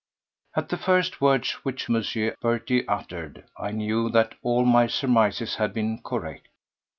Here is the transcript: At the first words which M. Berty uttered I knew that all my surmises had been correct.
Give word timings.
At 0.55 0.69
the 0.69 0.77
first 0.79 1.21
words 1.21 1.51
which 1.63 1.87
M. 1.87 2.03
Berty 2.41 2.87
uttered 2.87 3.43
I 3.55 3.69
knew 3.69 4.09
that 4.09 4.33
all 4.41 4.65
my 4.65 4.87
surmises 4.87 5.57
had 5.57 5.75
been 5.75 6.01
correct. 6.01 6.47